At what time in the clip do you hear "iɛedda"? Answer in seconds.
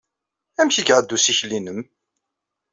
0.91-1.15